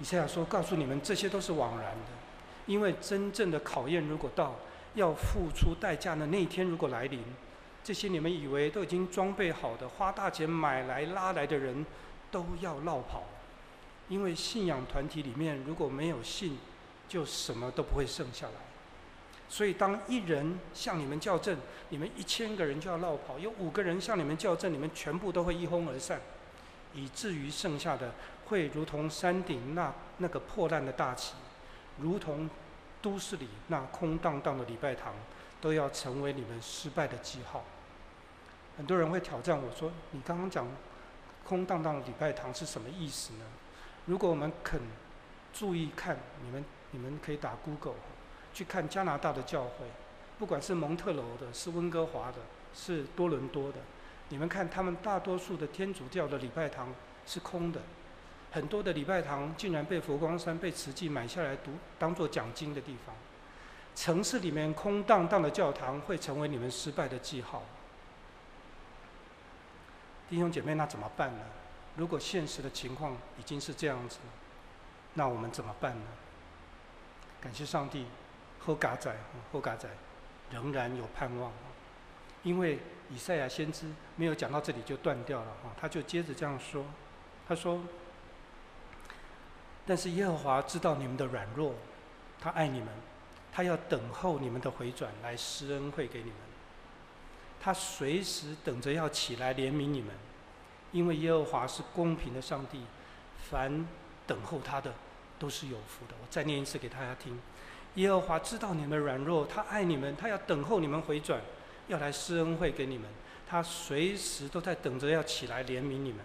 [0.00, 2.12] 以赛亚说：“告诉你们，这些都是枉然的，
[2.66, 4.56] 因为真正的考验如果到，
[4.94, 7.22] 要付出代价的那一天如果来临，
[7.82, 11.86] 这些你们以为都已经装备好的、花大钱买来拉来的人，
[12.30, 13.22] 都要落跑。
[14.08, 16.58] 因为信仰团体里面如果没有信，
[17.08, 18.73] 就什么都不会剩下来。
[19.48, 21.58] 所以当一人向你们叫阵，
[21.90, 26.20] 你们一千个人就要落跑；有五个人向你们叫阵，你们全部都会一哄而散，
[26.94, 28.12] 以至于剩下的。”
[28.46, 31.32] 会如同山顶那那个破烂的大旗，
[31.98, 32.48] 如同
[33.00, 35.14] 都市里那空荡荡的礼拜堂，
[35.62, 37.64] 都要成为你们失败的记号。
[38.76, 40.66] 很多人会挑战我说：“你刚刚讲
[41.42, 43.46] 空荡荡的礼拜堂是什么意思呢？”
[44.04, 44.78] 如果我们肯
[45.54, 47.94] 注意看，你们你们可以打 Google
[48.54, 49.86] 去看加拿大的教会，
[50.38, 52.38] 不管是蒙特娄的、是温哥华的、
[52.72, 53.78] 是多伦多的，
[54.30, 56.94] 你们看他们大多数的天主教的礼拜堂
[57.26, 57.82] 是空的。
[58.52, 63.14] 很多的礼拜堂竟然被佛光山、被慈济买下来读，当做讲经的地方。
[63.96, 67.62] 城市里面空荡荡的教堂会成为你们失败的记号。
[70.30, 71.42] 弟兄姐妹，那怎么办呢？
[71.96, 74.18] 如果现实的情况已经是这样子，
[75.14, 76.06] 那我们怎么办呢？
[77.40, 78.06] 感谢上帝，
[78.64, 79.14] 后嘎仔，
[79.52, 79.88] 后嘎仔，
[80.50, 81.52] 仍然有盼望。
[82.42, 82.78] 因为
[83.10, 86.84] 以赛亚先知没有讲到这里就断掉了哈，他就接着这样说，
[87.46, 87.80] 他说。
[89.86, 91.74] 但是耶和华知道你们的软弱，
[92.40, 92.88] 他爱你们，
[93.52, 96.38] 他要等候你们的回转来施恩惠给你们。
[97.60, 100.14] 他随时等着要起来怜悯你们，
[100.90, 102.84] 因为耶和华是公平的上帝，
[103.50, 103.86] 凡
[104.26, 104.94] 等候他的
[105.38, 106.14] 都是有福的。
[106.22, 107.38] 我再念一次给大家听：
[107.94, 111.40] 耶和华知道你们软弱，他爱你们，他要等候你们回转，
[111.88, 113.06] 要来施恩惠给你们。
[113.46, 116.18] 他随时都在等着要起来怜悯你们，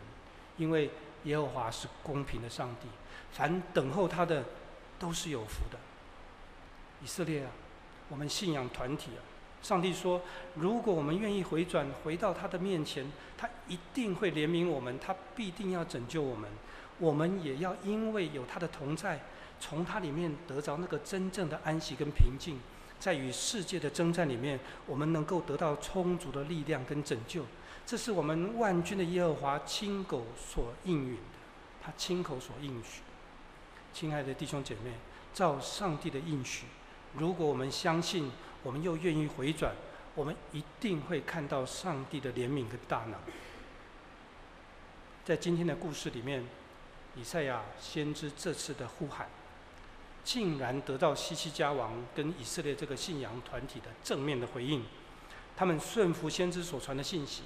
[0.58, 0.89] 因为
[1.25, 2.88] 耶和华是公平的上帝。
[3.32, 4.43] 凡等候他的，
[4.97, 5.77] 都是有福的。
[7.03, 7.51] 以色列啊，
[8.08, 9.21] 我们信仰团体啊，
[9.62, 10.21] 上帝说，
[10.55, 13.05] 如果我们愿意回转，回到他的面前，
[13.38, 16.49] 他一定会怜悯我们，他必定要拯救我们。
[16.97, 19.19] 我们也要因为有他的同在，
[19.59, 22.59] 从他里面得着那个真正的安息跟平静，
[22.99, 27.45] 在与世界的征战里面，我们能够得到充足的力量跟拯救。
[27.85, 31.21] 这是我们万军的耶和华亲口所应允的，
[31.83, 33.01] 他亲口所应许。
[33.91, 34.91] 亲爱的弟兄姐妹，
[35.33, 36.65] 照上帝的应许，
[37.15, 39.73] 如果我们相信，我们又愿意回转，
[40.13, 43.15] 我们一定会看到上帝的怜悯跟大能。
[45.25, 46.45] 在今天的故事里面，
[47.15, 49.27] 以赛亚先知这次的呼喊，
[50.23, 54.84] 竟然得到西西家王跟以色列这个信仰团体的正面的回应，
[55.55, 57.43] 他们顺服先知所传的信息。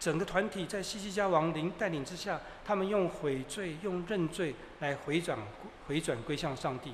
[0.00, 5.38] 整个团体在西西家王领带领之下，他们用悔罪、用认罪来回转、
[5.86, 6.92] 回转归向上帝。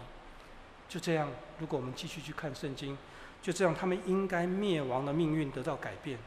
[0.88, 1.28] 就这样，
[1.58, 2.96] 如果我们继续去看圣经，
[3.42, 6.18] 就这样，他们应该灭亡的命运得到改变。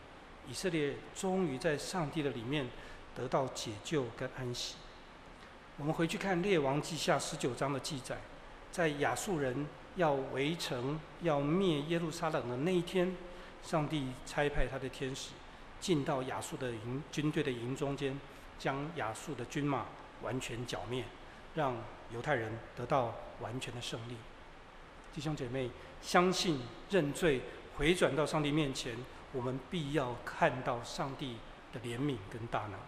[0.50, 2.68] 以色列终于在上帝的里面
[3.16, 4.76] 得到解救跟安息。
[5.78, 8.18] 我们回去看列王记下十九章的记载，
[8.74, 13.16] 在亚述人要围城、要灭耶路撒冷的那一天，
[13.62, 15.30] 上帝差派他的天使。
[15.80, 18.20] 进到亚述的营军队的营中间，
[18.58, 19.86] 将亚述的军马
[20.24, 21.04] 完全剿灭，
[21.54, 21.76] 让
[22.12, 24.16] 犹太人得到完全的胜利。
[25.14, 25.70] 弟兄姐妹，
[26.02, 26.60] 相信
[26.90, 27.42] 认罪
[27.78, 28.98] 回转到上帝面前，
[29.34, 31.38] 我们必要看到上帝
[31.72, 32.80] 的怜悯跟大能。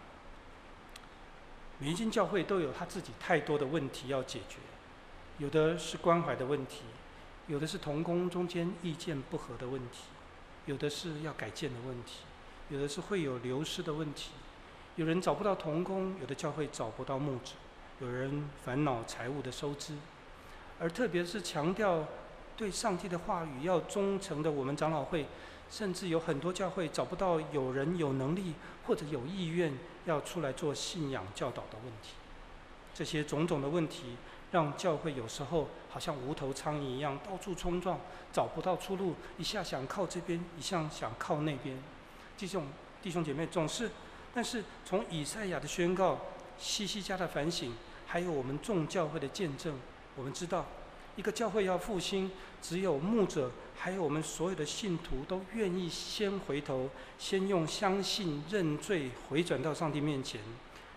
[1.78, 4.56] 每一间教会都有他自己太多的问题要解决，
[5.38, 6.82] 有的是关怀的问题，
[7.46, 10.04] 有的是同工中间意见不合的问题，
[10.64, 12.20] 有的是要改建的问题。
[12.68, 14.32] 有的是会有流失的问题，
[14.96, 17.52] 有人找不到同工，有的教会找不到牧者，
[18.00, 19.94] 有人烦恼财务的收支，
[20.80, 22.04] 而特别是强调
[22.56, 25.26] 对上帝的话语要忠诚的我们长老会，
[25.70, 28.54] 甚至有很多教会找不到有人有能力
[28.88, 29.72] 或者有意愿
[30.06, 32.14] 要出来做信仰教导的问题。
[32.92, 34.16] 这些种种的问题，
[34.56, 38.00] 让教会有时候好像无头苍蝇一样到处冲撞，
[38.32, 41.78] 找不到出路，一下想靠这边，一下想靠那边。
[42.38, 42.66] 弟兄
[43.02, 43.90] 弟兄姐妹，总是，
[44.32, 46.20] 但是从以赛亚的宣告、
[46.56, 47.74] 西西家的反省，
[48.06, 49.78] 还有我们众教会的见证，
[50.16, 50.64] 我们知道，
[51.16, 52.30] 一个教会要复兴，
[52.62, 56.88] 只有牧者，还有我们所有的信徒都愿意先回头，
[57.18, 60.40] 先用相信、认罪、回转到上帝面前，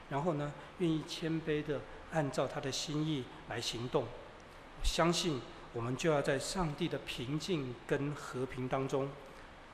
[0.10, 4.06] 然后呢，愿意谦卑的按照他的心意来行动。
[4.84, 5.42] 相信
[5.74, 9.10] 我们就要在上帝的平静跟和平当中，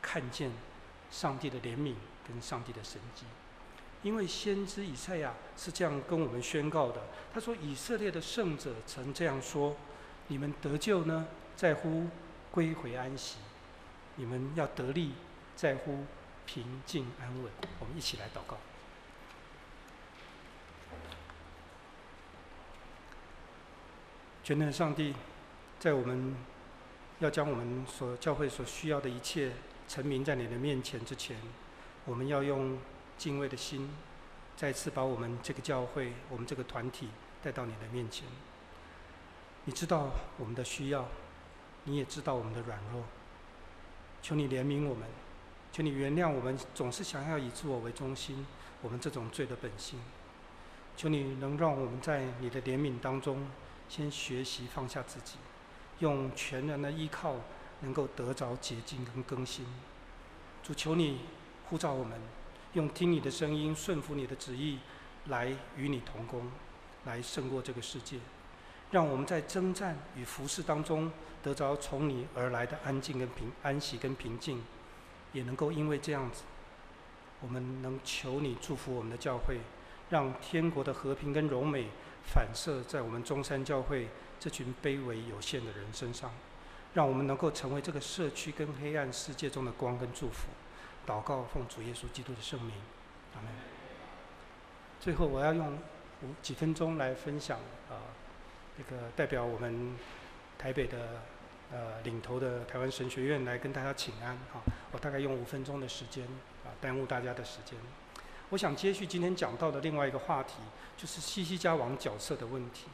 [0.02, 0.52] 看见
[1.12, 1.94] 上帝的怜悯
[2.28, 3.26] 跟上帝的神迹。
[4.04, 7.02] 因为先知以赛亚是这样跟我们宣告的，
[7.34, 9.76] 他说：“以色列的圣者曾这样说：
[10.28, 12.08] 你们得救呢，在乎
[12.52, 13.38] 归回安息；
[14.16, 15.14] 你们要得力，
[15.56, 16.06] 在乎
[16.46, 18.58] 平静安稳。”我们一起来祷告。
[24.46, 25.12] 全能的上帝，
[25.80, 26.36] 在我们
[27.18, 29.54] 要将我们所教会所需要的一切
[29.88, 31.36] 陈明在你的面前之前，
[32.06, 32.78] 我们要用
[33.18, 33.90] 敬畏的心，
[34.56, 37.10] 再次把我们这个教会、我们这个团体
[37.42, 38.28] 带到你的面前。
[39.64, 41.08] 你知道我们的需要，
[41.86, 43.02] 你也知道我们的软弱。
[44.22, 45.08] 求你怜悯我们，
[45.72, 48.46] 求你原谅我们总是想要以自我为中心，
[48.84, 50.00] 我们这种罪的本性。
[50.96, 53.48] 求你能让我们在你的怜悯当中。
[53.88, 55.36] 先学习放下自己，
[56.00, 57.36] 用全然的依靠，
[57.82, 59.66] 能够得着洁净跟更新。
[60.64, 61.22] 主求你
[61.70, 62.20] 呼召我们，
[62.74, 64.80] 用听你的声音、顺服你的旨意，
[65.28, 66.52] 来与你同工，
[67.06, 68.18] 来胜过这个世界。
[68.92, 71.12] 让我们在征战与服侍当中，
[71.44, 74.64] 得着从你而来的安静跟平安息跟平静，
[75.34, 76.44] 也能够因为这样子，
[77.42, 79.60] 我们能求你祝福我们的教会，
[80.10, 81.88] 让天国的和平跟荣美。
[82.26, 84.10] 反射在我们中山教会
[84.40, 86.32] 这群卑微有限的人身上，
[86.94, 90.48] 让我们能够成为这个社区跟黑暗世界中的光跟祝福。
[91.08, 92.74] 祷告，奉主耶稣基督的圣名，
[93.36, 93.52] 阿门。
[95.00, 95.78] 最后，我要用
[96.24, 97.60] 五几分钟来分享
[97.90, 98.10] 啊，
[98.78, 99.96] 那个代表我们
[100.58, 101.22] 台北的
[101.72, 104.62] 呃领头的台湾神学院来跟大家请安哈。
[104.92, 106.26] 我大概用五分钟的时间
[106.64, 107.78] 啊，耽误大家的时间。
[108.50, 110.54] 我想接续今天讲到的另外一个话题，
[110.96, 112.86] 就是西西家王角色的问题。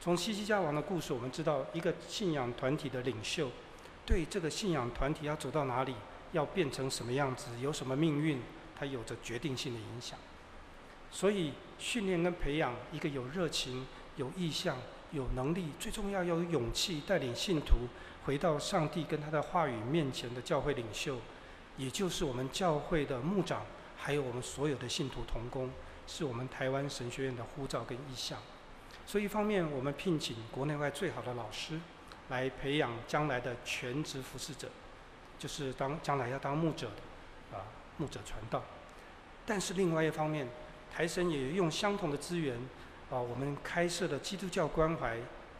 [0.00, 3.48] 从西西家王的故事，我们知道一个信仰团体的领袖，
[4.04, 5.94] 对这个信仰团体要走到哪里，
[6.32, 8.42] 要变成什么样子，有什么命运，
[8.78, 10.18] 它有着决定性的影响。
[11.12, 14.76] 所以训练跟培养一个有热情、有意向、
[15.12, 17.88] 有能力，最重要要有勇气，带领信徒
[18.24, 21.18] 回到上帝跟他的话语面前的教会领袖，
[21.76, 23.64] 也就是我们教会的牧长。
[24.06, 25.68] 还有我们所有的信徒同工，
[26.06, 28.38] 是我们台湾神学院的呼召跟意向。
[29.04, 31.80] 所以一方面，我们聘请国内外最好的老师，
[32.28, 34.68] 来培养将来的全职服侍者，
[35.40, 37.66] 就是当将来要当牧者的啊
[37.96, 38.62] 牧者传道。
[39.44, 40.48] 但是另外一方面，
[40.94, 42.56] 台神也用相同的资源
[43.10, 45.16] 啊，我们开设的基督教关怀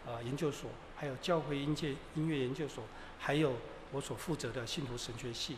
[0.06, 2.84] 啊研究所，还有教会音界音乐研究所，
[3.18, 3.54] 还有
[3.90, 5.56] 我所负责的信徒神学系。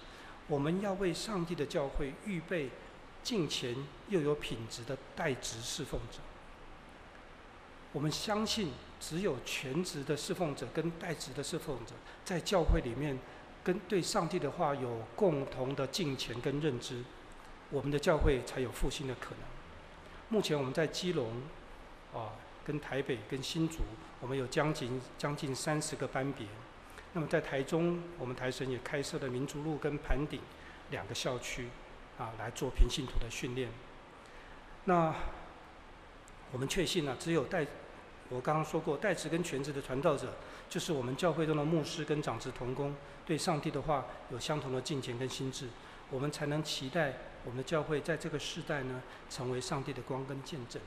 [0.49, 2.71] 我们要为上帝的教会预备
[3.23, 3.77] 敬虔
[4.09, 6.19] 又有品质的代职侍奉者。
[7.93, 11.93] 我们相信，只有全职的侍奉者跟代职的侍奉者，
[12.25, 13.19] 在教会里面
[13.65, 17.03] 跟对上帝的话有共同的敬虔跟认知，
[17.71, 19.39] 我们的教会才有复兴的可能。
[20.29, 21.43] 目前我们在基隆，
[22.15, 22.33] 啊，
[22.65, 23.79] 跟台北跟新竹，
[24.21, 26.47] 我们有将近将近三十个班别。
[27.15, 30.41] 那么在台中，我们台神也开设了民族路跟盘顶
[30.91, 31.69] 两个校区，
[32.19, 33.71] 啊，来做平信徒的训练。
[34.85, 35.15] 那
[36.53, 37.67] 我们确信呢，只有代，
[38.29, 40.35] 我刚刚说过，代职跟全职的传道者，
[40.69, 42.95] 就是我们教会中的牧师跟长职同工，
[43.27, 45.69] 对上帝的话有相同的敬虔跟心智，
[46.11, 50.81] 我们才能期待我们的教会在这个世代呢，成为上帝的光跟见证。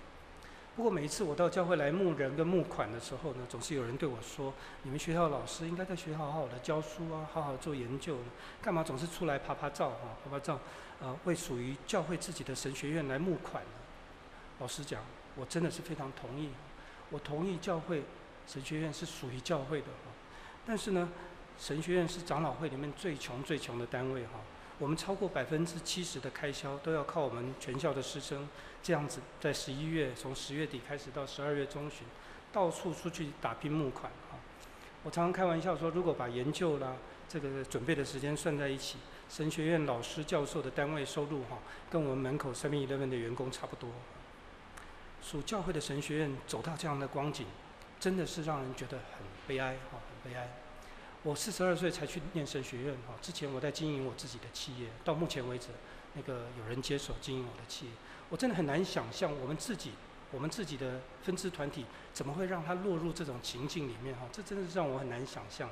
[0.74, 4.54] 不过每一次我到教会来募人跟募款的时候呢，总是有人对我说
[4.84, 8.16] ：“你们学校老师应该在学校好好的教书啊，好好做研究，
[8.62, 10.58] 干嘛总是出来拍拍照啊，拍拍照，
[11.02, 13.70] 啊，为属于教会自己的神学院来募款呢？”
[14.60, 15.04] 老实讲，
[15.36, 16.50] 我真的是非常同意，
[17.10, 18.04] 我同意教会
[18.48, 19.88] 神学院是属于教会的，
[20.66, 21.10] 但是呢，
[21.60, 24.40] 神学院是长老会里面最穷最穷的单位哈。
[24.82, 28.50] 我们超过百分之七十的开销都要靠我们全校的师生，
[28.82, 32.08] 这样子在十一月，从十月底开始到十二月中旬，
[32.52, 34.41] 到处出去打拼募款啊。
[35.04, 36.96] 我常常开玩笑说，如果把研究啦
[37.30, 38.98] 这个准备的时间算在一起，
[39.29, 41.60] 神学院老师教授的单位收入哈，
[41.92, 43.88] 跟我们门口7-11的员工差不多。
[45.21, 47.46] 属教会的神学院走到这样的光景，
[48.00, 50.50] 真的是让人觉得很悲哀哈，很悲哀。
[51.24, 55.67] 我四十二岁才去念神学院哈，之前我在经营我自己的企业，到目前为止，
[56.13, 57.92] 那个有人接手经营我的企业，
[58.30, 59.92] 我真的很难想象我们自己，
[60.32, 65.69] 我们自己的分支团体怎么会让他落入这种情境里面哈，这真的是让我很难想象。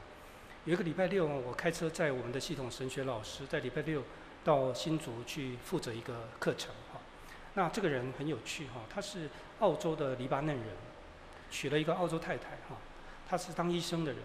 [0.65, 4.03] 有一个礼拜六，我开车载我们的系统神学老师，在礼拜六
[4.43, 6.99] 到新竹去负责一个课程哈，
[7.55, 9.27] 那这个人很有趣哈，他是
[9.61, 10.67] 澳洲的黎巴嫩人，
[11.49, 12.77] 娶了一个澳洲太太哈。
[13.27, 14.21] 他是当医生的人。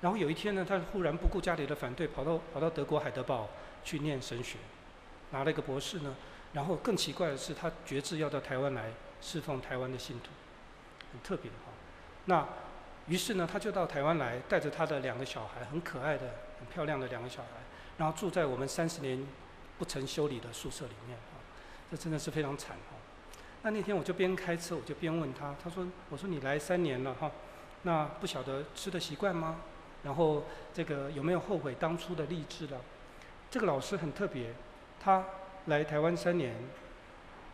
[0.00, 3.48] 然后有一天呢，他忽然不顾家里的反对，跑到跑到德国海德堡
[3.82, 4.58] 去念神学，
[5.30, 6.14] 拿了一个博士呢。
[6.52, 10.30] 然后更奇怪的是，他决志要到台湾来侍奉台湾的信徒，
[11.12, 11.72] 很特别哈。
[12.24, 12.46] 那
[13.06, 17.48] 于是呢，他就到台湾来，带着他的两个小孩，很可爱的、很漂亮的两个小孩，
[17.98, 19.26] 然后住在我们三十年
[19.78, 21.36] 不曾修理的宿舍里面啊。
[21.90, 22.96] 这真的是非常惨哈。
[23.62, 27.30] 那那天我就边开车，我就边问他，他说：“我说你来三年了哈，
[27.82, 29.56] 那不晓得吃的习惯吗？
[30.02, 32.80] 然后这个有没有后悔当初的励志了？”
[33.50, 34.52] 这个老师很特别，
[35.00, 35.24] 他。
[35.66, 36.54] 来台湾三年，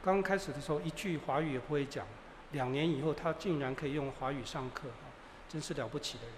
[0.01, 2.07] 刚开始的时候一句华语也不会讲，
[2.53, 4.83] 两年以后他竟然可以用华语上课，
[5.49, 6.35] 真是了不起的人。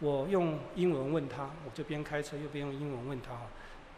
[0.00, 3.34] 我用英文问他，我就边开车又边用英文问他，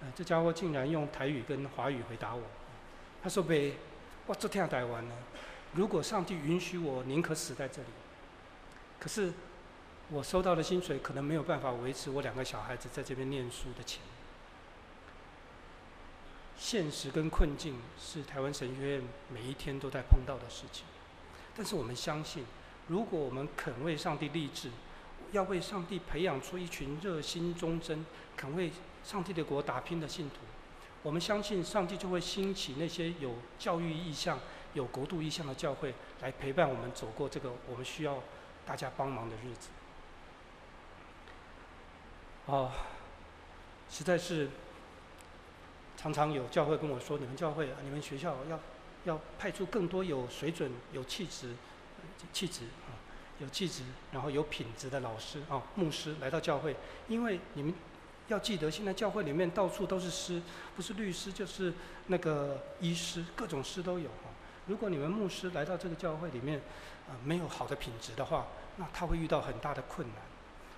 [0.03, 2.43] 呃，这家伙竟然用台语跟华语回答我。
[3.23, 3.77] 他说：“呗，
[4.27, 5.15] 我昨天台湾呢，
[5.73, 7.89] 如果上帝允许我，宁可死在这里。
[9.01, 9.33] 可是
[10.15, 14.01] 我收到的薪水可能没有办法维持我两个小孩子在这边念书的钱。”
[16.57, 20.85] 现实跟困境是台湾神学院每一天都在碰到的事情，
[21.57, 22.45] 但是我们相信，
[22.87, 24.71] 如果我们肯为上帝立志，
[25.33, 28.07] 要为上帝培养出一群热心忠贞、
[28.37, 28.71] 肯为
[29.03, 30.37] 上帝的国打拼的信徒，
[31.03, 34.39] 我们相信上帝就会兴起那些有教育意向、
[34.75, 38.23] 有国度意向的教会，来陪伴我们走过这个我们需要
[38.65, 39.71] 大家帮忙的日子。
[42.47, 42.73] 啊，
[43.91, 44.49] 实在是。
[45.97, 48.61] 常常有教会跟我说：“你们教会啊，你们学校要
[49.05, 51.55] 要派出更多有水准、有气质、
[52.31, 52.93] 气质啊，
[53.39, 56.77] 有气质，然后有品质的老师啊，牧师来到教会。
[57.09, 57.73] 因为你们
[58.29, 60.43] 要记得，现在教会里面到处都是师，
[60.77, 61.73] 不是律师就是
[62.09, 64.29] 那个医师，各种师都有哈。
[64.67, 66.61] 如果你们牧师来到这个教会里面
[67.09, 70.17] 啊，没有好的品质的话，那他会遇到很大的困难。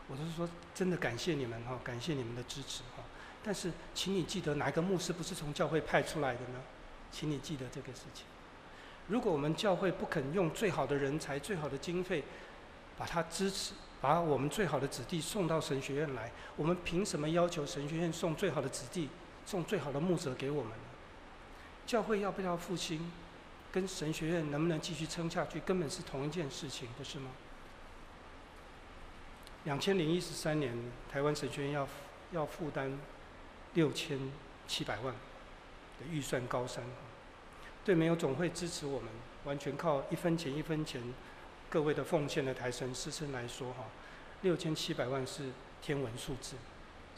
[0.08, 3.02] 我就是说，真的感谢你们哈，感谢你们的支持哈。”
[3.42, 6.60] 但是，请你记得，哪一个牧师不是从教会派出来的呢？
[7.12, 8.24] 请你记得这个事情。
[9.08, 12.24] 如果我们教会不肯用最好的人才、最好的经费，
[12.98, 19.08] 把他支持，把我们最好的子弟送到神学院来，我们凭什么要求神学院送最好的子弟、
[19.44, 20.84] 送最好的牧者给我们呢？
[21.86, 23.12] 教会要不要复兴，
[23.70, 27.30] 跟神学院能不能继续撑下去，根本是同一件事情，不是吗？
[29.66, 30.74] 两千零一十三年，
[31.12, 31.86] 台湾神学院要
[32.32, 32.98] 要负担。
[33.74, 34.18] 六千
[34.66, 36.82] 七百万的预算高山，
[37.84, 39.10] 对没有总会支持我们，
[39.44, 41.02] 完全靠一分钱一分钱
[41.68, 43.84] 各位的奉献的台神师生来说哈，
[44.40, 45.50] 六千七百万是
[45.82, 46.56] 天文数字，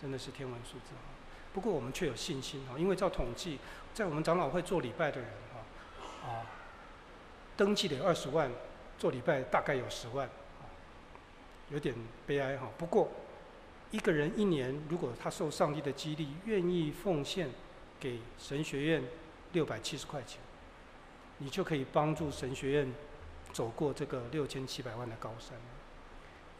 [0.02, 1.14] 真的是天文数字哈。
[1.54, 3.60] 不过我们却有信心哈，因为照统计，
[3.94, 6.42] 在我们长老会做礼拜的人哈，啊，
[7.56, 8.50] 登记的有二十万，
[8.98, 10.28] 做礼拜大概有十万，
[11.70, 11.94] 有点
[12.26, 12.70] 悲哀哈。
[12.76, 13.08] 不过。
[13.90, 17.48] 一个人一年，如果他受上帝的激励，愿意奉献
[17.98, 19.02] 给神学院
[19.54, 20.42] 六百七十块钱，
[21.38, 22.92] 你就可以帮助神学院
[23.50, 25.56] 走过这个六千七百万的高山。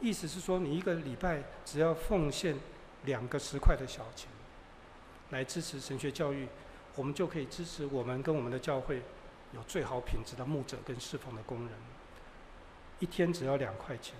[0.01, 2.57] 意思是说，你一个礼拜只要奉献
[3.05, 4.27] 两个十块的小钱，
[5.29, 6.47] 来支持神学教育，
[6.95, 9.03] 我们就可以支持我们跟我们的教会
[9.53, 11.75] 有最好品质的牧者跟侍奉的工人。
[12.97, 14.15] 一天只要两块钱，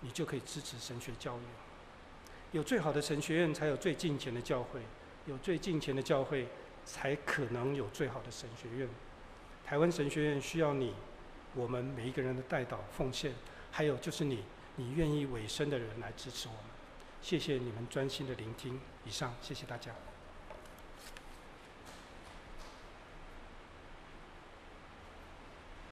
[0.00, 1.40] 你就可以支持神学教育。
[2.52, 4.80] 有最好的神学院，才有最敬虔的教会；
[5.26, 6.46] 有最敬虔的教会，
[6.84, 8.88] 才可能有最好的神学院。
[9.64, 10.94] 台湾神学院需要你，
[11.54, 13.34] 我们每一个人的代祷奉献，
[13.70, 14.44] 还有就是你，
[14.76, 16.62] 你愿意委身的人来支持我们。
[17.20, 18.80] 谢谢你们专心的聆听。
[19.04, 19.92] 以上，谢谢大家。